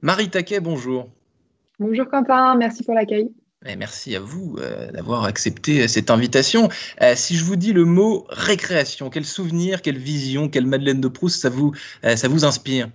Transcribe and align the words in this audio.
Marie 0.00 0.30
Taquet, 0.30 0.60
bonjour. 0.60 1.08
Bonjour 1.80 2.08
Quentin, 2.08 2.54
merci 2.56 2.84
pour 2.84 2.94
l'accueil. 2.94 3.30
Eh, 3.66 3.74
merci 3.74 4.14
à 4.14 4.20
vous 4.20 4.56
euh, 4.58 4.92
d'avoir 4.92 5.24
accepté 5.24 5.82
euh, 5.82 5.88
cette 5.88 6.10
invitation. 6.10 6.68
Euh, 7.02 7.14
si 7.16 7.34
je 7.34 7.44
vous 7.44 7.56
dis 7.56 7.72
le 7.72 7.84
mot 7.84 8.24
récréation, 8.28 9.10
quel 9.10 9.24
souvenir, 9.24 9.82
quelle 9.82 9.98
vision, 9.98 10.48
quelle 10.48 10.66
Madeleine 10.66 11.00
de 11.00 11.08
Proust 11.08 11.42
ça 11.42 11.48
vous, 11.48 11.74
ça 12.02 12.28
vous 12.28 12.44
inspire? 12.44 12.88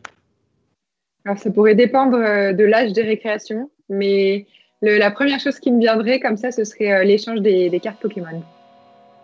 Alors 1.26 1.38
ça 1.38 1.52
pourrait 1.52 1.76
dépendre 1.76 2.18
de 2.18 2.64
l'âge 2.64 2.94
des 2.94 3.04
récréations, 3.04 3.70
mais 3.90 4.46
la 4.82 5.12
première 5.12 5.42
chose 5.42 5.60
qui 5.60 5.72
me 5.72 5.80
viendrait 5.80 6.22
comme 6.22 6.38
ça, 6.38 6.52
ce 6.52 6.64
serait 6.64 7.06
l'échange 7.06 7.42
des, 7.42 7.70
des, 7.70 7.80
cartes 7.80 8.02
Pokémon. 8.02 8.42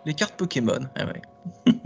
Les 0.04 0.14
cartes 0.14 0.36
Pokémon, 0.36 0.80
ah 0.96 1.06
ouais. 1.06 1.72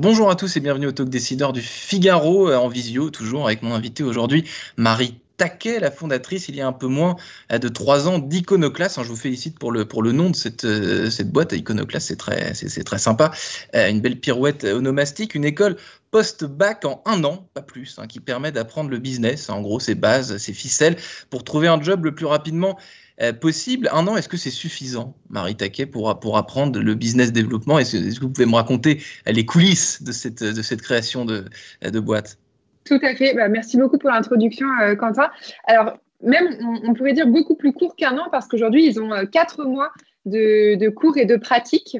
Bonjour 0.00 0.30
à 0.30 0.36
tous 0.36 0.56
et 0.56 0.60
bienvenue 0.60 0.86
au 0.86 0.92
Talk 0.92 1.08
Décideur 1.08 1.52
du 1.52 1.60
Figaro 1.60 2.48
euh, 2.48 2.56
en 2.56 2.68
visio, 2.68 3.10
toujours 3.10 3.46
avec 3.46 3.62
mon 3.62 3.74
invité 3.74 4.04
aujourd'hui, 4.04 4.44
Marie 4.76 5.18
Taquet, 5.38 5.80
la 5.80 5.90
fondatrice 5.90 6.48
il 6.48 6.54
y 6.54 6.60
a 6.60 6.68
un 6.68 6.72
peu 6.72 6.86
moins 6.86 7.16
euh, 7.50 7.58
de 7.58 7.66
trois 7.66 8.06
ans 8.06 8.20
d'Iconoclast. 8.20 9.02
Je 9.02 9.08
vous 9.08 9.16
félicite 9.16 9.58
pour 9.58 9.72
le, 9.72 9.86
pour 9.86 10.04
le 10.04 10.12
nom 10.12 10.30
de 10.30 10.36
cette, 10.36 10.64
euh, 10.64 11.10
cette 11.10 11.32
boîte. 11.32 11.52
Iconoclast, 11.52 12.06
c'est 12.06 12.16
très, 12.16 12.54
c'est, 12.54 12.84
très 12.84 12.98
sympa. 12.98 13.32
Une 13.74 14.00
belle 14.00 14.20
pirouette 14.20 14.62
onomastique, 14.62 15.34
une 15.34 15.44
école 15.44 15.76
post-bac 16.12 16.84
en 16.84 17.02
un 17.04 17.24
an, 17.24 17.48
pas 17.52 17.62
plus, 17.62 17.96
hein, 17.98 18.06
qui 18.06 18.20
permet 18.20 18.52
d'apprendre 18.52 18.90
le 18.90 18.98
business, 18.98 19.50
en 19.50 19.62
gros 19.62 19.80
ses 19.80 19.96
bases, 19.96 20.36
ses 20.36 20.52
ficelles, 20.52 20.96
pour 21.28 21.42
trouver 21.42 21.66
un 21.66 21.82
job 21.82 22.04
le 22.04 22.14
plus 22.14 22.26
rapidement 22.26 22.78
euh, 23.22 23.32
possible. 23.32 23.88
Un 23.92 24.06
an, 24.06 24.16
est-ce 24.16 24.28
que 24.28 24.36
c'est 24.36 24.50
suffisant, 24.50 25.14
Marie 25.30 25.56
Taquet, 25.56 25.86
pour, 25.86 26.18
pour 26.20 26.36
apprendre 26.36 26.80
le 26.80 26.94
business 26.94 27.32
développement? 27.32 27.78
Est-ce 27.78 28.18
que 28.18 28.24
vous 28.24 28.30
pouvez 28.30 28.46
me 28.46 28.54
raconter 28.54 29.02
les 29.26 29.44
coulisses 29.44 30.02
de 30.02 30.12
cette, 30.12 30.42
de 30.42 30.62
cette 30.62 30.82
création 30.82 31.24
de, 31.24 31.44
de 31.82 32.00
boîte? 32.00 32.38
Tout 32.84 32.98
à 33.02 33.14
fait. 33.14 33.34
Bah, 33.34 33.48
merci 33.48 33.76
beaucoup 33.76 33.98
pour 33.98 34.10
l'introduction, 34.10 34.66
euh, 34.80 34.94
Quentin. 34.94 35.28
Alors, 35.66 35.98
même, 36.22 36.46
on, 36.84 36.94
pourrait 36.94 37.12
dire 37.12 37.26
beaucoup 37.26 37.54
plus 37.54 37.72
court 37.72 37.94
qu'un 37.96 38.16
an 38.18 38.28
parce 38.30 38.48
qu'aujourd'hui, 38.48 38.86
ils 38.86 39.00
ont 39.00 39.12
euh, 39.12 39.24
quatre 39.24 39.64
mois 39.64 39.92
de, 40.24 40.88
cours 40.88 41.16
et 41.16 41.24
de 41.24 41.36
pratiques 41.36 41.98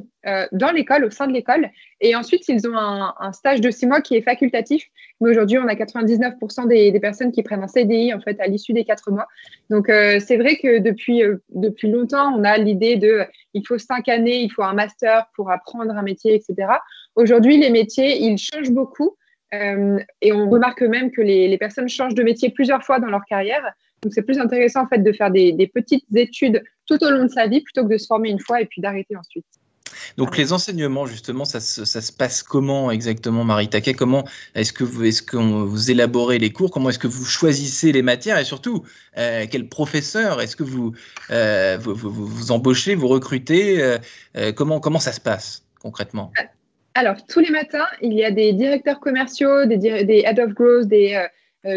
dans 0.52 0.70
l'école, 0.70 1.05
au 1.05 1.11
sein 1.11 1.27
de 1.27 1.33
l'école. 1.33 1.70
Et 2.00 2.14
ensuite, 2.14 2.48
ils 2.48 2.69
ont 2.69 2.77
un, 2.77 3.33
stage 3.33 3.60
de 3.60 3.70
six 3.70 3.86
mois 3.86 4.00
qui 4.00 4.16
est 4.16 4.22
facultatif 4.22 4.91
mais 5.20 5.30
aujourd'hui, 5.30 5.58
on 5.58 5.66
a 5.66 5.75
99% 5.75 6.69
des, 6.69 7.00
personnes 7.00 7.33
qui 7.33 7.42
prennent 7.42 7.62
un 7.62 7.69
CDI 7.69 8.14
en 8.14 8.20
fait 8.20 8.38
à 8.41 8.47
l'issue 8.47 8.72
des 8.72 8.84
quatre 8.84 9.10
mois. 9.10 9.27
Donc 9.70 9.88
euh, 9.88 10.20
c'est 10.20 10.36
vrai 10.36 10.56
que 10.56 10.78
depuis 10.78 11.22
euh, 11.22 11.42
depuis 11.50 11.91
longtemps, 11.91 12.33
on 12.34 12.44
a 12.44 12.56
l'idée 12.58 12.97
de 12.97 13.25
il 13.55 13.66
faut 13.66 13.78
cinq 13.78 14.08
années, 14.08 14.42
il 14.42 14.50
faut 14.50 14.62
un 14.62 14.75
master 14.75 15.27
pour 15.34 15.50
apprendre 15.50 15.92
un 15.92 16.03
métier, 16.03 16.34
etc. 16.34 16.69
Aujourd'hui, 17.16 17.56
les 17.56 17.70
métiers 17.70 18.22
ils 18.22 18.38
changent 18.38 18.70
beaucoup 18.70 19.16
euh, 19.55 19.98
et 20.20 20.32
on 20.32 20.48
remarque 20.48 20.82
même 20.82 21.10
que 21.10 21.22
les, 21.22 21.48
les, 21.48 21.58
personnes 21.58 21.88
changent 21.88 22.14
de 22.14 22.22
métier 22.22 22.50
plusieurs 22.50 22.84
fois 22.84 23.00
dans 23.00 23.08
leur 23.08 23.25
carrière. 23.25 23.72
Donc 24.02 24.12
c'est 24.14 24.22
plus 24.22 24.38
intéressant 24.38 24.82
en 24.82 24.88
fait 24.88 24.98
de 24.98 25.12
faire 25.12 25.30
des, 25.30 25.52
des 25.52 25.66
petites 25.66 26.04
études 26.14 26.62
tout 26.86 27.02
au 27.04 27.10
long 27.10 27.24
de 27.24 27.30
sa 27.30 27.46
vie 27.46 27.60
plutôt 27.60 27.84
que 27.84 27.92
de 27.92 27.98
se 27.98 28.06
former 28.06 28.30
une 28.30 28.41
fois 28.41 28.60
et 28.60 28.66
puis 28.66 28.80
d'arrêter 28.80 29.16
ensuite. 29.16 29.46
Donc 30.16 30.36
les 30.36 30.52
enseignements, 30.52 31.06
justement, 31.06 31.44
ça 31.44 31.60
se, 31.60 32.12
passe 32.12 32.42
comment 32.42 32.91
exactement, 32.91 33.44
Marie 33.44 33.69
Taquet? 33.69 33.94
Comment 33.94 34.24
est-ce 34.54 34.72
que 34.72 34.84
vous, 34.84 35.02
que 35.02 35.36
vous 35.36 35.91
élaborez 35.91 36.38
les 36.38 36.50
cours? 36.50 36.70
Comment 36.70 36.91
est-ce 36.91 36.98
que 36.98 37.06
vous 37.06 37.24
choisissez 37.24 37.92
les 37.92 38.02
matières? 38.02 38.38
Et 38.38 38.44
surtout, 38.44 38.84
euh, 39.16 39.46
quel 39.50 39.69
professeur 39.69 40.41
est-ce 40.41 40.56
que 40.56 40.64
vous, 40.64 40.92
euh, 41.30 41.78
vous, 41.80 42.50
embauchez, 42.50 42.94
vous 42.94 43.08
recrutez? 43.08 43.82
Euh, 43.82 44.52
comment, 44.52 44.80
comment 44.80 45.00
ça 45.00 45.12
se 45.12 45.20
passe 45.20 45.64
concrètement? 45.80 46.32
Alors, 46.94 47.16
tous 47.28 47.41
les 47.41 47.50
matins, 47.50 47.86
il 48.02 48.14
y 48.14 48.24
a 48.24 48.30
des 48.30 48.52
directeurs 48.52 48.98
commerciaux, 48.98 49.66
des, 49.66 49.76
des 49.78 50.24
head 50.26 50.41
of 50.41 50.52
growth, 50.52 50.88
des 50.88 51.26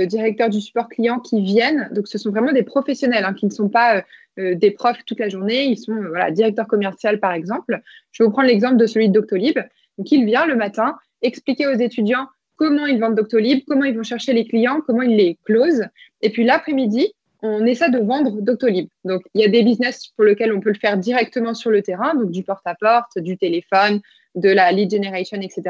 directeurs 0.05 0.49
du 0.49 0.61
support 0.61 0.89
client 0.89 1.19
qui 1.19 1.41
viennent. 1.41 1.89
Donc, 1.93 2.07
ce 2.07 2.17
sont 2.17 2.31
vraiment 2.31 2.51
des 2.51 2.63
professionnels 2.63 3.25
hein, 3.25 3.33
qui 3.33 3.45
ne 3.45 3.51
sont 3.51 3.69
pas 3.69 4.03
euh, 4.39 4.55
des 4.55 4.71
profs 4.71 5.03
toute 5.05 5.19
la 5.19 5.27
journée. 5.27 5.65
Ils 5.65 5.77
sont 5.77 5.93
euh, 5.93 6.07
voilà, 6.07 6.31
directeurs 6.31 6.67
commerciaux, 6.67 7.17
par 7.21 7.33
exemple. 7.33 7.81
Je 8.11 8.23
vais 8.23 8.27
vous 8.27 8.31
prendre 8.31 8.47
l'exemple 8.47 8.77
de 8.77 8.85
celui 8.85 9.09
de 9.09 9.13
Doctolib. 9.13 9.59
Donc, 9.97 10.11
il 10.11 10.25
vient 10.25 10.45
le 10.45 10.55
matin 10.55 10.97
expliquer 11.21 11.67
aux 11.67 11.77
étudiants 11.77 12.27
comment 12.55 12.85
ils 12.85 12.99
vendent 12.99 13.15
Doctolib, 13.15 13.63
comment 13.67 13.83
ils 13.83 13.95
vont 13.95 14.03
chercher 14.03 14.33
les 14.33 14.45
clients, 14.45 14.81
comment 14.85 15.01
ils 15.01 15.17
les 15.17 15.37
closent. 15.45 15.85
Et 16.21 16.29
puis 16.29 16.43
l'après-midi, 16.45 17.13
on 17.41 17.65
essaie 17.65 17.89
de 17.89 17.99
vendre 17.99 18.41
Doctolib. 18.41 18.87
Donc, 19.03 19.21
il 19.33 19.41
y 19.41 19.43
a 19.43 19.49
des 19.49 19.63
business 19.63 20.07
pour 20.15 20.25
lesquels 20.25 20.53
on 20.53 20.61
peut 20.61 20.69
le 20.69 20.79
faire 20.79 20.97
directement 20.97 21.53
sur 21.53 21.71
le 21.71 21.81
terrain, 21.81 22.15
donc 22.15 22.31
du 22.31 22.43
porte-à-porte, 22.43 23.17
du 23.17 23.37
téléphone, 23.37 23.99
de 24.35 24.49
la 24.49 24.71
lead 24.71 24.91
generation, 24.91 25.41
etc. 25.41 25.61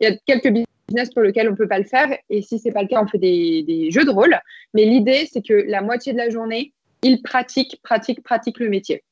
Il 0.00 0.08
y 0.08 0.12
a 0.12 0.16
quelques 0.26 0.48
business 0.48 0.66
pour 1.12 1.22
lesquels 1.22 1.48
on 1.48 1.52
ne 1.52 1.56
peut 1.56 1.68
pas 1.68 1.78
le 1.78 1.84
faire. 1.84 2.16
Et 2.30 2.42
si 2.42 2.58
ce 2.58 2.68
n'est 2.68 2.72
pas 2.72 2.82
le 2.82 2.88
cas, 2.88 3.02
on 3.02 3.06
fait 3.06 3.18
des, 3.18 3.62
des 3.62 3.90
jeux 3.90 4.04
de 4.04 4.10
rôle. 4.10 4.36
Mais 4.74 4.84
l'idée, 4.84 5.28
c'est 5.30 5.42
que 5.42 5.54
la 5.54 5.82
moitié 5.82 6.12
de 6.12 6.18
la 6.18 6.30
journée, 6.30 6.72
ils 7.02 7.22
pratiquent, 7.22 7.80
pratiquent, 7.82 8.22
pratiquent 8.22 8.60
le 8.60 8.68
métier. 8.68 9.02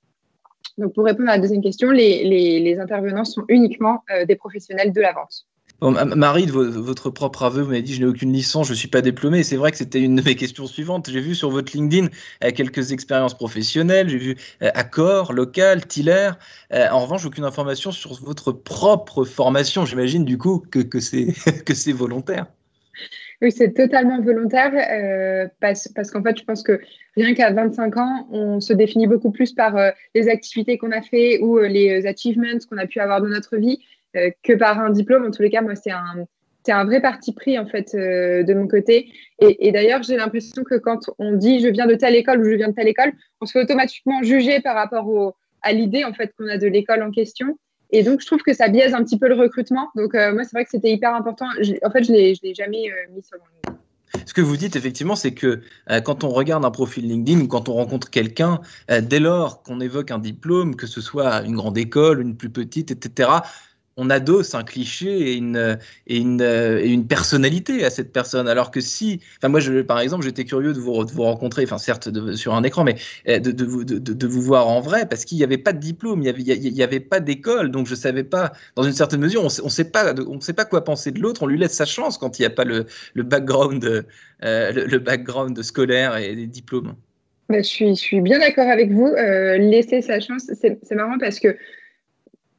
Donc, 0.79 0.95
pour 0.95 1.05
répondre 1.05 1.29
à 1.29 1.37
la 1.37 1.39
deuxième 1.39 1.63
question, 1.63 1.91
les, 1.91 2.79
intervenants 2.81 3.25
sont 3.25 3.45
uniquement 3.49 4.03
euh, 4.11 4.25
des 4.25 4.37
professionnels 4.37 4.93
de 4.93 5.01
la 5.01 5.13
vente. 5.13 5.47
Marie, 5.91 6.47
de 6.47 6.53
votre 6.53 7.11
propre 7.11 7.43
aveu, 7.43 7.63
vous 7.63 7.71
m'avez 7.71 7.83
dit 7.83 7.95
je 7.95 8.01
n'ai 8.01 8.07
aucune 8.07 8.33
licence, 8.33 8.69
je 8.69 8.73
ne 8.73 8.77
suis 8.77 8.89
pas 8.89 9.01
diplômé. 9.01 9.43
C'est 9.43 9.57
vrai 9.57 9.71
que 9.71 9.77
c'était 9.77 10.01
une 10.01 10.17
de 10.17 10.23
mes 10.23 10.37
questions 10.37 10.67
suivantes. 10.67 11.11
J'ai 11.11 11.21
vu 11.21 11.35
sur 11.35 11.51
votre 11.51 11.77
LinkedIn 11.77 12.09
euh, 12.45 12.51
quelques 12.53 12.93
expériences 12.93 13.35
professionnelles. 13.35 14.09
J'ai 14.09 14.19
vu 14.19 14.37
euh, 14.63 14.71
Accor, 14.75 15.33
Local, 15.33 15.87
Tiller. 15.87 16.31
en 16.71 17.01
revanche, 17.01 17.27
aucune 17.27 17.45
information 17.45 17.93
sur 17.93 18.15
votre 18.23 18.53
propre 18.53 19.25
formation. 19.25 19.85
J'imagine 19.85 20.25
du 20.25 20.39
coup 20.39 20.63
que, 20.71 21.01
c'est 21.01 21.93
volontaire. 21.93 22.47
Oui, 23.43 23.51
c'est 23.51 23.73
totalement 23.73 24.21
volontaire 24.21 24.73
euh, 24.73 25.49
parce, 25.59 25.89
qu'en 26.13 26.23
fait, 26.23 26.39
je 26.39 26.45
pense 26.45 26.63
que 26.63 26.81
rien 27.17 27.35
qu'à 27.35 27.53
25 27.53 27.97
ans, 27.97 28.29
on 28.31 28.61
se 28.61 28.73
définit 28.73 29.09
beaucoup 29.09 29.33
plus 29.33 29.53
par 29.53 29.77
euh, 29.77 29.91
les 30.15 30.29
activités 30.29 30.79
qu'on 30.79 30.93
a 30.93 31.03
fait 31.03 31.41
ou 31.41 31.59
euh, 31.59 31.67
les 31.67 32.07
achievements 32.07 32.57
qu'on 32.71 32.79
a 32.79 32.87
pu 32.87 33.01
avoir 33.01 33.21
dans 33.21 33.29
notre 33.29 33.57
vie 33.57 33.81
que 34.15 34.53
par 34.55 34.81
un 34.81 34.91
diplôme. 34.91 35.27
En 35.27 35.31
tous 35.31 35.43
les 35.43 35.51
cas, 35.51 35.63
moi, 35.63 35.75
c'est 35.75 35.91
un, 35.91 36.27
c'est 36.65 36.73
un 36.73 36.85
vrai 36.85 37.01
parti 37.01 37.33
pris 37.33 37.59
en 37.59 37.67
fait 37.67 37.95
de 37.95 38.55
mon 38.55 38.69
côté. 38.69 39.13
Et, 39.41 39.73
d'ailleurs, 39.73 40.03
j'ai 40.03 40.17
l'impression 40.17 40.63
que 40.65 40.77
quand 40.77 41.11
on 41.19 41.33
dit 41.33 41.61
je 41.61 41.69
viens 41.69 41.87
de 41.87 41.95
telle 41.95 42.15
école 42.15 42.41
ou 42.41 42.45
je 42.45 42.55
viens 42.55 42.69
de 42.69 42.75
telle 42.75 42.89
école, 42.89 43.13
on 43.41 43.47
se 43.47 43.53
fait 43.53 43.63
automatiquement 43.63 44.23
juger 44.23 44.61
par 44.61 44.75
rapport 44.75 45.35
à 45.63 45.73
l'idée 45.73 46.05
en 46.05 46.13
fait 46.13 46.33
qu'on 46.37 46.49
a 46.49 46.59
de 46.59 46.67
l'école 46.67 47.03
en 47.03 47.11
question. 47.11 47.57
Et 47.93 48.03
donc, 48.03 48.23
je 48.23 48.27
trouve 48.27 48.43
que 48.43 48.55
ça 48.55 48.69
biaise 48.69 48.95
un 48.95 49.05
petit 49.05 49.19
peu 49.19 49.29
le 49.29 49.35
recrutement. 49.35 49.91
Donc, 49.95 50.15
euh, 50.15 50.33
moi, 50.33 50.45
c'est 50.45 50.53
vrai 50.53 50.65
que 50.65 50.71
c'était 50.71 50.91
hyper 50.91 51.15
important. 51.15 51.47
en 51.47 51.91
fait, 51.91 52.05
je 52.05 52.13
ne 52.13 52.17
l'ai 52.17 52.55
jamais 52.55 52.91
euh, 52.91 53.15
mis 53.15 53.23
sur 53.23 53.39
mon 53.39 53.75
ce 54.27 54.35
que 54.35 54.43
vous 54.43 54.59
dites 54.59 54.77
effectivement, 54.77 55.17
c'est 55.17 55.33
que 55.33 55.63
euh, 55.91 56.01
quand 56.03 56.23
on 56.23 56.29
regarde 56.29 56.65
un 56.67 56.71
profil 56.71 57.09
LinkedIn 57.09 57.41
ou 57.41 57.49
quand 57.49 57.71
on 57.71 57.73
rencontre 57.73 58.11
quelqu'un, 58.11 58.61
dès 58.89 59.19
lors 59.19 59.63
qu'on 59.63 59.81
évoque 59.81 60.11
un 60.11 60.19
diplôme, 60.19 60.77
que 60.77 60.87
ce 60.87 61.01
soit 61.01 61.43
une 61.43 61.57
grande 61.57 61.79
école, 61.79 62.21
une 62.21 62.37
plus 62.37 62.51
petite, 62.51 62.91
etc., 62.91 63.31
on 63.97 64.11
adosse 64.11 64.55
un 64.55 64.63
cliché 64.63 65.33
et 65.33 65.35
une, 65.35 65.79
et 66.07 66.17
une, 66.17 66.41
et 66.41 66.89
une 66.89 67.07
personnalité 67.07 67.85
à 67.85 67.91
cette 67.91 68.13
personne. 68.13 68.49
Alors 68.49 68.71
que 68.71 68.81
si, 68.81 69.21
enfin 69.39 69.49
moi, 69.49 69.61
par 69.87 70.01
exemple, 70.01 70.25
j'étais 70.25 70.45
curieux 70.45 70.73
de 70.73 70.79
vous, 70.79 71.05
de 71.05 71.13
vous 71.13 71.23
rencontrer, 71.23 71.65
enfin 71.65 71.79
certes 71.79 72.09
sur 72.35 72.55
un 72.55 72.63
écran, 72.63 72.85
mais 72.85 72.97
euh, 73.29 73.39
de, 73.39 73.51
de, 73.53 73.65
vous, 73.65 73.85
de, 73.85 74.27
vous 74.27 74.43
voir 74.43 74.69
en 74.69 74.81
vrai, 74.81 75.07
parce 75.09 75.25
qu'il 75.25 75.39
n'y 75.39 75.45
avait 75.45 75.59
pas 75.59 75.73
de 75.73 75.79
diplôme, 75.79 76.23
il 76.23 76.33
n'y 76.33 76.81
avait, 76.81 76.83
avait 76.83 77.01
pas 77.01 77.21
d'école, 77.21 77.71
donc 77.71 77.87
je 77.87 77.95
savais 77.95 78.25
pas, 78.25 78.53
dans 78.77 78.83
une 78.83 78.93
certaine 78.93 79.21
mesure, 79.21 79.43
on 79.43 79.65
ne 79.65 79.71
sait 79.71 79.85
pas, 79.85 80.15
sait 80.41 80.53
pas 80.53 80.65
quoi 80.65 80.85
penser 80.85 81.11
de 81.11 81.21
l'autre, 81.21 81.43
on 81.43 81.47
lui 81.47 81.59
laisse 81.59 81.73
sa 81.73 81.87
chance 81.87 82.19
quand 82.19 82.39
il 82.39 82.43
n'y 82.43 82.47
a 82.47 82.51
pas 82.51 82.65
le, 82.65 82.87
le 83.15 83.23
background, 83.23 83.85
euh, 84.45 84.73
le, 84.73 84.99
background 84.99 85.61
scolaire 85.63 86.17
et 86.17 86.35
des 86.35 86.47
diplômes. 86.47 86.95
Bah, 87.49 87.59
je, 87.59 87.69
suis, 87.69 87.89
je 87.91 88.01
suis 88.01 88.21
bien 88.21 88.39
d'accord 88.39 88.69
avec 88.69 88.91
vous. 88.91 89.07
Euh, 89.07 89.59
laisser 89.59 90.01
sa 90.01 90.21
chance, 90.21 90.51
c'est 90.55 90.95
marrant 90.95 91.19
parce 91.19 91.39
que 91.39 91.57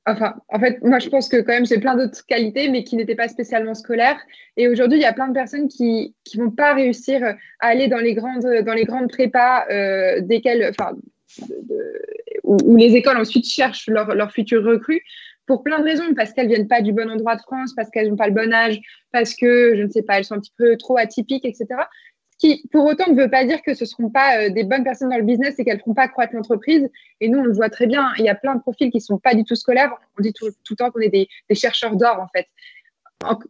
Enfin, 0.05 0.35
en 0.49 0.59
fait, 0.59 0.83
moi, 0.83 0.99
je 0.99 1.07
pense 1.07 1.29
que 1.29 1.37
quand 1.37 1.53
même, 1.53 1.65
j'ai 1.65 1.79
plein 1.79 1.95
d'autres 1.95 2.25
qualités, 2.25 2.69
mais 2.69 2.83
qui 2.83 2.97
n'étaient 2.97 3.15
pas 3.15 3.29
spécialement 3.29 3.73
scolaires. 3.73 4.19
Et 4.57 4.67
aujourd'hui, 4.67 4.99
il 4.99 5.01
y 5.01 5.05
a 5.05 5.13
plein 5.13 5.29
de 5.29 5.33
personnes 5.33 5.69
qui 5.69 6.13
ne 6.35 6.43
vont 6.43 6.51
pas 6.51 6.73
réussir 6.73 7.23
à 7.23 7.35
aller 7.59 7.87
dans 7.87 7.99
les 7.99 8.13
grandes, 8.13 8.43
dans 8.65 8.73
les 8.73 8.83
grandes 8.83 9.09
prépas, 9.09 9.65
euh, 9.69 10.19
desquelles, 10.21 10.69
enfin, 10.69 10.97
où, 12.43 12.75
les 12.75 12.95
écoles 12.95 13.17
ensuite 13.17 13.47
cherchent 13.47 13.87
leurs 13.87 14.13
leur 14.13 14.31
futurs 14.31 14.63
recrues 14.63 15.01
pour 15.45 15.63
plein 15.63 15.79
de 15.79 15.85
raisons, 15.85 16.13
parce 16.15 16.33
qu'elles 16.33 16.47
viennent 16.47 16.67
pas 16.67 16.81
du 16.81 16.91
bon 16.91 17.09
endroit 17.09 17.35
de 17.35 17.41
France, 17.41 17.73
parce 17.75 17.89
qu'elles 17.89 18.09
n'ont 18.09 18.17
pas 18.17 18.27
le 18.27 18.33
bon 18.33 18.53
âge, 18.53 18.79
parce 19.11 19.35
que, 19.35 19.75
je 19.75 19.83
ne 19.83 19.89
sais 19.89 20.03
pas, 20.03 20.17
elles 20.17 20.25
sont 20.25 20.35
un 20.35 20.39
petit 20.39 20.53
peu 20.57 20.75
trop 20.77 20.97
atypiques, 20.97 21.45
etc 21.45 21.67
qui, 22.43 22.67
pour 22.73 22.85
autant, 22.85 23.09
ne 23.09 23.15
veut 23.15 23.29
pas 23.29 23.45
dire 23.45 23.61
que 23.61 23.73
ce 23.73 23.85
ne 23.85 23.87
seront 23.87 24.09
pas 24.09 24.37
euh, 24.37 24.49
des 24.49 24.65
bonnes 24.65 24.83
personnes 24.83 25.09
dans 25.09 25.17
le 25.17 25.23
business 25.23 25.57
et 25.57 25.63
qu'elles 25.63 25.77
ne 25.77 25.79
feront 25.79 25.93
pas 25.93 26.09
croître 26.09 26.35
l'entreprise. 26.35 26.89
Et 27.21 27.29
nous, 27.29 27.39
on 27.39 27.43
le 27.43 27.53
voit 27.53 27.69
très 27.69 27.87
bien. 27.87 28.11
Il 28.17 28.25
y 28.25 28.29
a 28.29 28.35
plein 28.35 28.55
de 28.55 28.59
profils 28.59 28.91
qui 28.91 28.97
ne 28.97 29.01
sont 29.03 29.17
pas 29.17 29.33
du 29.33 29.45
tout 29.45 29.55
scolaires. 29.55 29.93
On 30.19 30.21
dit 30.21 30.33
tout, 30.33 30.47
le 30.47 30.75
temps 30.75 30.91
qu'on 30.91 30.99
est 30.99 31.09
des, 31.09 31.55
chercheurs 31.55 31.95
d'or, 31.95 32.19
en 32.19 32.27
fait. 32.27 32.47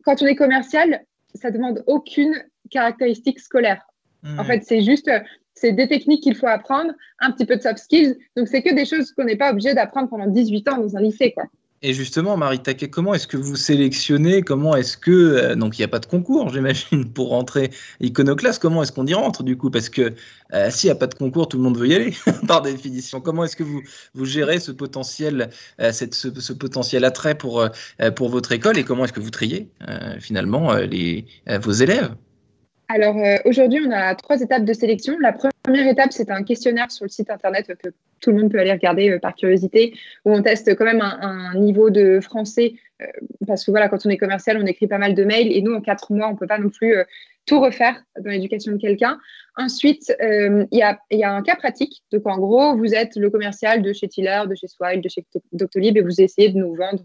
quand 0.04 0.22
on 0.22 0.28
est 0.28 0.36
commercial, 0.36 1.04
ça 1.34 1.50
ne 1.50 1.56
demande 1.56 1.84
aucune 1.88 2.36
caractéristique 2.70 3.40
scolaire. 3.40 3.82
Mmh. 4.22 4.40
En 4.40 4.44
fait, 4.44 4.64
c'est 4.64 4.82
juste, 4.82 5.10
c'est 5.56 5.72
des 5.72 5.88
techniques 5.88 6.22
qu'il 6.22 6.36
faut 6.36 6.48
apprendre, 6.48 6.92
un 7.20 7.32
petit 7.32 7.48
peu 7.48 7.56
de 7.56 7.62
soft 7.64 7.80
skills. 7.80 8.16
Donc, 8.38 8.48
c'est 8.48 8.62
que 8.62 8.76
des 8.76 8.86
choses 8.86 9.12
qu'on 9.14 9.24
n'est 9.24 9.38
pas 9.38 9.52
obligé 9.52 9.74
d'apprendre 9.74 10.08
pendant 10.10 10.28
18 10.28 10.70
ans 10.70 10.78
dans 10.78 10.96
un 10.96 11.02
lycée, 11.02 11.32
quoi. 11.32 11.46
Et 11.86 11.94
justement, 11.94 12.38
Marie 12.38 12.60
Taquet, 12.60 12.90
comment 12.90 13.14
est-ce 13.14 13.28
que 13.28 13.36
vous 13.36 13.58
sélectionnez 13.58 14.42
Comment 14.42 14.74
est-ce 14.74 14.96
que. 14.96 15.12
Euh, 15.12 15.56
donc, 15.56 15.78
il 15.78 15.82
n'y 15.82 15.86
a 15.86 15.90
pas 15.90 16.00
de 16.00 16.06
concours, 16.06 16.48
j'imagine, 16.54 17.12
pour 17.12 17.30
rentrer 17.30 17.72
iconoclaste. 18.00 18.62
Comment 18.62 18.84
est-ce 18.84 18.94
qu'on 18.94 19.06
y 19.06 19.14
rentre, 19.14 19.44
du 19.44 19.58
coup? 19.58 19.70
Parce 19.70 19.90
que 19.90 20.14
euh, 20.54 20.70
s'il 20.70 20.88
n'y 20.88 20.92
a 20.92 20.96
pas 20.96 21.08
de 21.08 21.14
concours, 21.14 21.50
tout 21.50 21.58
le 21.58 21.64
monde 21.64 21.78
veut 21.78 21.90
y 21.90 21.94
aller, 21.94 22.14
par 22.48 22.62
définition. 22.62 23.20
Comment 23.20 23.44
est-ce 23.44 23.58
que 23.58 23.64
vous, 23.64 23.84
gérez 24.26 24.62
ce 24.62 24.72
potentiel, 24.72 25.50
euh, 25.82 25.92
cette, 25.92 26.14
ce, 26.14 26.54
potentiel 26.54 27.04
attrait 27.04 27.36
pour, 27.36 27.68
pour 28.16 28.30
votre 28.30 28.54
école 28.54 28.78
et 28.78 28.86
comment 28.86 29.04
est-ce 29.04 29.14
que 29.14 29.20
vous 29.20 29.32
triez, 29.32 29.68
finalement, 30.20 30.74
vos 31.62 31.72
élèves? 31.72 32.16
Alors 32.94 33.16
aujourd'hui, 33.46 33.80
on 33.86 33.92
a 33.92 34.14
trois 34.16 34.40
étapes 34.42 34.66
de 34.66 34.74
sélection. 34.74 35.18
La 35.20 35.34
première 35.34 35.88
étape, 35.88 36.12
c'est 36.12 36.30
un 36.30 36.44
questionnaire 36.44 36.92
sur 36.92 37.06
le 37.06 37.10
site 37.10 37.32
internet 37.32 37.74
que 37.82 37.90
tout 38.24 38.32
le 38.32 38.38
monde 38.38 38.52
peut 38.52 38.60
aller 38.60 38.72
regarder 38.72 39.12
euh, 39.12 39.20
par 39.20 39.36
curiosité, 39.36 39.94
où 40.26 40.34
on 40.34 40.42
teste 40.42 40.76
quand 40.76 40.86
même 40.86 41.02
un, 41.02 41.56
niveau 41.56 41.90
de 41.90 42.20
français, 42.22 42.74
euh, 43.02 43.06
parce 43.46 43.66
que 43.66 43.72
voilà, 43.72 43.90
quand 43.90 44.06
on 44.06 44.10
est 44.10 44.18
commercial, 44.18 44.58
on 44.58 44.66
écrit 44.66 44.88
pas 44.88 44.98
mal 44.98 45.14
de 45.14 45.24
mails, 45.24 45.52
et 45.52 45.62
nous, 45.62 45.74
en 45.74 45.82
quatre 45.82 46.12
mois, 46.12 46.30
on 46.30 46.36
peut 46.36 46.48
pas 46.48 46.58
non 46.58 46.70
plus 46.70 46.96
euh, 46.96 47.04
tout 47.46 47.60
refaire 47.60 48.02
dans 48.20 48.30
l'éducation 48.30 48.72
de 48.72 48.78
quelqu'un. 48.78 49.20
Ensuite, 49.56 50.16
il 50.20 50.68
y, 50.72 50.82
a, 50.82 50.98
un 51.32 51.42
cas 51.44 51.56
pratique. 51.56 52.04
Donc, 52.12 52.26
en 52.26 52.38
gros, 52.38 52.76
vous 52.76 52.94
êtes 52.94 53.16
le 53.16 53.30
commercial 53.30 53.82
de 53.82 53.94
chez 53.94 54.08
Tiller, 54.08 54.44
de 54.50 54.56
chez 54.56 54.68
Swile, 54.68 55.02
de 55.02 55.10
chez 55.10 55.26
Doctolib 55.52 55.96
et 55.98 56.02
vous 56.02 56.22
essayez 56.22 56.50
de 56.50 56.58
nous 56.58 56.74
vendre 56.76 57.04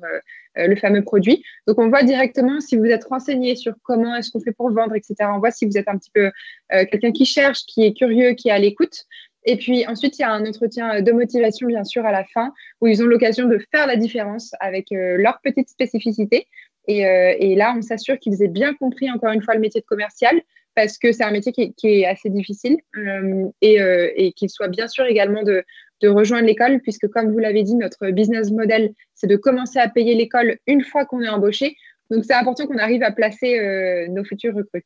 le 0.57 0.75
fameux 0.77 1.03
produit. 1.03 1.45
Donc, 1.67 1.79
on 1.79 1.89
voit 1.89 2.05
directement 2.05 2.61
si 2.61 2.77
vous 2.77 2.87
êtes 2.87 3.05
renseigné 3.05 3.55
sur 3.55 3.75
comment 3.83 4.15
est-ce 4.17 4.31
qu'on 4.31 4.41
fait 4.41 4.53
pour 4.53 4.71
vendre, 4.71 4.95
etc. 4.95 5.15
On 5.35 5.41
voit 5.41 5.51
si 5.51 5.67
vous 5.67 5.77
êtes 5.77 5.89
un 5.89 5.99
petit 5.99 6.11
peu 6.13 6.31
quelqu'un 6.71 7.13
qui 7.13 7.27
cherche, 7.27 7.67
qui 7.67 7.85
est 7.85 7.93
curieux, 7.93 8.33
qui 8.33 8.49
est 8.49 8.53
à 8.53 8.59
l'écoute. 8.59 9.05
Et 9.45 9.57
puis 9.57 9.87
ensuite, 9.87 10.19
il 10.19 10.23
y 10.23 10.25
a 10.25 10.31
un 10.31 10.45
entretien 10.45 11.01
de 11.01 11.13
motivation, 11.13 11.67
bien 11.67 11.83
sûr, 11.83 12.05
à 12.05 12.13
la 12.13 12.25
fin, 12.25 12.53
où 12.83 12.87
ils 12.87 13.03
ont 13.03 13.07
l'occasion 13.07 13.47
de 13.47 13.59
faire 13.73 13.87
la 13.87 13.97
différence 13.97 14.53
avec 14.61 14.93
euh, 14.93 15.17
leurs 15.17 15.41
petites 15.41 15.71
spécificités. 15.71 16.47
Et, 16.89 17.07
euh, 17.07 17.35
et 17.39 17.55
là, 17.55 17.75
on 17.77 17.83
s'assure 17.83 18.19
qu'ils 18.19 18.43
aient 18.43 18.49
bien 18.49 18.75
compris, 18.75 19.11
encore 19.11 19.31
une 19.31 19.43
fois, 19.43 19.55
le 19.55 19.61
métier 19.61 19.81
de 19.81 19.87
commercial, 19.87 20.41
parce 20.75 20.99
que 20.99 21.13
c'est 21.13 21.25
un 21.25 21.31
métier 21.31 21.53
qui 21.53 21.73
est, 21.83 22.07
assez 22.07 22.31
difficile, 22.31 22.79
euh, 22.97 23.47
et, 23.61 23.79
et 24.17 24.33
qu'ils 24.33 24.51
soient 24.51 24.69
bien 24.69 24.89
sûr 24.89 25.05
également 25.05 25.43
de, 25.43 25.65
de 26.01 26.09
rejoindre 26.09 26.47
l'école, 26.47 26.81
puisque 26.81 27.09
comme 27.09 27.31
vous 27.31 27.39
l'avez 27.39 27.63
dit, 27.63 27.75
notre 27.75 28.11
business 28.11 28.51
model, 28.51 28.93
c'est 29.15 29.27
de 29.27 29.37
commencer 29.37 29.79
à 29.79 29.89
payer 29.89 30.15
l'école 30.15 30.59
une 30.67 30.83
fois 30.83 31.05
qu'on 31.05 31.21
est 31.21 31.29
embauché. 31.29 31.77
Donc, 32.11 32.25
c'est 32.25 32.35
important 32.35 32.67
qu'on 32.67 32.79
arrive 32.79 33.03
à 33.03 33.11
placer 33.11 34.09
nos 34.09 34.25
futurs 34.25 34.55
recrues. 34.55 34.85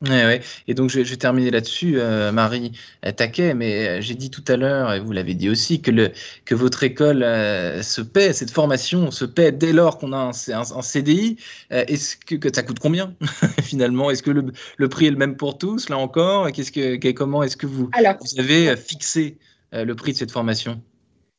Ouais, 0.00 0.24
ouais. 0.24 0.40
Et 0.68 0.74
donc, 0.74 0.90
je, 0.90 1.02
je 1.02 1.10
vais 1.10 1.16
terminer 1.16 1.50
là-dessus, 1.50 1.98
euh, 1.98 2.30
Marie 2.30 2.70
Taquet, 3.16 3.54
mais 3.54 3.88
euh, 3.88 4.00
j'ai 4.00 4.14
dit 4.14 4.30
tout 4.30 4.44
à 4.46 4.56
l'heure, 4.56 4.92
et 4.92 5.00
vous 5.00 5.10
l'avez 5.10 5.34
dit 5.34 5.48
aussi, 5.48 5.82
que, 5.82 5.90
le, 5.90 6.12
que 6.44 6.54
votre 6.54 6.84
école 6.84 7.24
euh, 7.24 7.82
se 7.82 8.00
paie, 8.00 8.32
cette 8.32 8.52
formation 8.52 9.10
se 9.10 9.24
paie 9.24 9.50
dès 9.50 9.72
lors 9.72 9.98
qu'on 9.98 10.12
a 10.12 10.18
un, 10.18 10.30
un, 10.30 10.82
CDI. 10.82 11.36
Est-ce 11.70 12.16
que, 12.16 12.36
que, 12.36 12.48
ça 12.54 12.62
coûte 12.62 12.78
combien, 12.78 13.14
finalement? 13.62 14.10
Est-ce 14.12 14.22
que 14.22 14.30
le, 14.30 14.52
le, 14.76 14.88
prix 14.88 15.06
est 15.06 15.10
le 15.10 15.16
même 15.16 15.36
pour 15.36 15.58
tous, 15.58 15.88
là 15.88 15.98
encore? 15.98 16.52
Qu'est-ce 16.52 16.70
que, 16.70 17.10
Comment 17.10 17.42
est-ce 17.42 17.56
que 17.56 17.66
vous, 17.66 17.90
vous 17.92 18.40
avez 18.40 18.76
fixé 18.76 19.38
le 19.72 19.94
prix 19.94 20.12
de 20.12 20.18
cette 20.18 20.30
formation? 20.30 20.80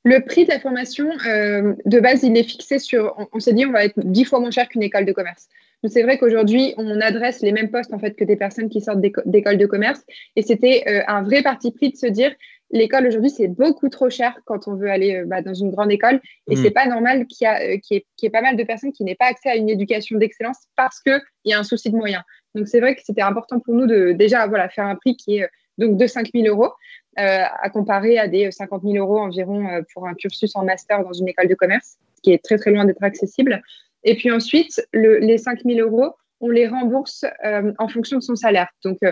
Le 0.04 0.20
prix 0.26 0.46
de 0.46 0.50
la 0.50 0.60
formation, 0.60 1.10
de 1.26 2.00
base, 2.00 2.24
il 2.24 2.38
est 2.38 2.44
fixé 2.44 2.80
sur. 2.80 3.14
On, 3.18 3.28
on 3.34 3.40
s'est 3.40 3.54
dit, 3.54 3.66
on 3.66 3.72
va 3.72 3.84
être 3.86 4.00
dix 4.00 4.26
fois 4.26 4.40
moins 4.40 4.52
cher 4.52 4.68
qu'une 4.70 4.84
école 4.84 5.06
de 5.06 5.12
commerce 5.12 5.48
c'est 5.88 6.04
vrai 6.04 6.18
qu'aujourd'hui, 6.18 6.74
on 6.78 7.00
adresse 7.00 7.42
les 7.42 7.52
mêmes 7.52 7.72
postes 7.72 7.94
en 7.94 8.00
fait 8.00 8.16
que 8.16 8.26
des 8.26 8.36
personnes 8.36 8.70
qui 8.70 8.82
sortent 8.82 9.00
d'écoles 9.00 9.58
de 9.58 9.66
commerce. 9.66 10.02
Et 10.36 10.42
c'était 10.42 10.84
euh, 10.88 11.02
un 11.08 11.24
vrai 11.24 11.42
parti 11.42 11.72
pris 11.72 11.92
de 11.92 11.96
se 11.96 12.08
dire 12.08 12.36
l'école 12.72 13.08
aujourd'hui, 13.08 13.30
c'est 13.30 13.48
beaucoup 13.48 13.90
trop 13.90 14.10
cher 14.10 14.38
quand 14.46 14.68
on 14.68 14.76
veut 14.76 14.92
aller 14.92 15.16
euh, 15.16 15.26
bah, 15.26 15.42
dans 15.42 15.54
une 15.54 15.72
grande 15.72 15.92
école. 15.92 16.20
Et 16.50 16.56
ce 16.56 16.62
mm. 16.62 16.64
c'est 16.64 16.72
pas 16.72 16.86
normal 16.86 17.26
qu'il 17.28 17.48
y, 17.48 17.50
euh, 17.50 17.78
qu 17.78 17.96
y, 17.96 18.26
ait 18.26 18.30
pas 18.30 18.42
mal 18.42 18.58
de 18.58 18.64
personnes 18.64 18.92
qui 18.92 19.04
n'aient 19.04 19.16
pas 19.16 19.28
accès 19.28 19.50
à 19.50 19.56
une 19.56 19.70
éducation 19.70 20.18
d'excellence 20.18 20.58
parce 20.76 21.00
qu'il 21.00 21.22
y 21.46 21.54
a 21.54 21.60
un 21.60 21.64
souci 21.64 21.90
de 21.90 21.96
moyens. 21.96 22.24
Donc, 22.56 22.68
c'est 22.68 22.82
vrai 22.82 22.96
que 22.96 23.02
c'était 23.04 23.22
important 23.22 23.60
pour 23.60 23.74
nous 23.74 23.88
de 23.88 24.12
déjà 24.12 24.48
voilà, 24.48 24.70
faire 24.70 24.86
un 24.86 24.96
prix 24.96 25.16
qui 25.16 25.38
est 25.38 25.50
donc 25.78 25.98
de 25.98 26.08
5 26.08 26.30
000 26.34 26.46
euros. 26.48 26.74
À 27.18 27.70
comparer 27.70 28.18
à 28.18 28.28
des 28.28 28.50
50 28.50 28.84
000 28.84 28.96
euros 28.96 29.20
environ 29.20 29.68
pour 29.94 30.08
un 30.08 30.14
cursus 30.14 30.56
en 30.56 30.64
master 30.64 31.04
dans 31.04 31.12
une 31.12 31.28
école 31.28 31.48
de 31.48 31.56
commerce, 31.56 31.98
ce 32.16 32.22
qui 32.22 32.32
est 32.32 32.44
très 32.44 32.58
très 32.58 32.72
loin 32.72 32.86
d'être 32.86 33.04
accessible. 33.04 33.62
Et 34.04 34.16
puis 34.16 34.32
ensuite, 34.32 34.82
les 34.94 35.38
5 35.38 35.64
000 35.66 35.80
euros, 35.80 36.14
on 36.42 36.50
les 36.50 36.68
rembourse 36.68 37.26
euh, 37.46 37.74
en 37.78 37.88
fonction 37.88 38.18
de 38.18 38.24
son 38.24 38.36
salaire. 38.36 38.70
Donc, 38.84 38.98
euh, 39.04 39.12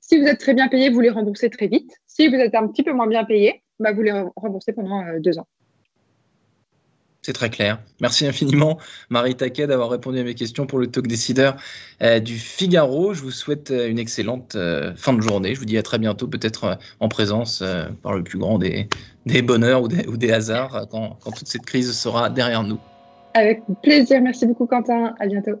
si 0.00 0.20
vous 0.20 0.26
êtes 0.26 0.38
très 0.38 0.54
bien 0.54 0.68
payé, 0.68 0.90
vous 0.90 1.00
les 1.00 1.10
remboursez 1.10 1.50
très 1.50 1.66
vite. 1.66 1.90
Si 2.06 2.28
vous 2.28 2.36
êtes 2.36 2.54
un 2.54 2.68
petit 2.68 2.82
peu 2.82 2.92
moins 2.92 3.06
bien 3.06 3.24
payé, 3.24 3.62
bah, 3.80 3.92
vous 3.92 4.02
les 4.02 4.12
remboursez 4.36 4.72
pendant 4.72 5.04
euh, 5.04 5.18
deux 5.18 5.38
ans. 5.38 5.46
C'est 7.26 7.32
très 7.32 7.50
clair. 7.50 7.80
Merci 8.00 8.24
infiniment, 8.24 8.78
Marie 9.10 9.34
Taquet, 9.34 9.66
d'avoir 9.66 9.90
répondu 9.90 10.20
à 10.20 10.22
mes 10.22 10.36
questions 10.36 10.64
pour 10.64 10.78
le 10.78 10.86
talk 10.86 11.08
décideur 11.08 11.56
du 12.00 12.38
Figaro. 12.38 13.14
Je 13.14 13.22
vous 13.22 13.32
souhaite 13.32 13.74
une 13.74 13.98
excellente 13.98 14.56
fin 14.94 15.12
de 15.12 15.20
journée. 15.20 15.52
Je 15.52 15.58
vous 15.58 15.64
dis 15.64 15.76
à 15.76 15.82
très 15.82 15.98
bientôt, 15.98 16.28
peut-être 16.28 16.78
en 17.00 17.08
présence 17.08 17.64
par 18.04 18.14
le 18.14 18.22
plus 18.22 18.38
grand 18.38 18.60
des, 18.60 18.86
bonheurs 19.42 19.82
ou 19.82 19.88
des, 20.16 20.30
hasards, 20.30 20.86
quand 20.88 21.18
toute 21.24 21.48
cette 21.48 21.66
crise 21.66 21.90
sera 21.98 22.30
derrière 22.30 22.62
nous. 22.62 22.78
Avec 23.34 23.64
plaisir. 23.82 24.22
Merci 24.22 24.46
beaucoup, 24.46 24.66
Quentin. 24.66 25.16
À 25.18 25.26
bientôt. 25.26 25.58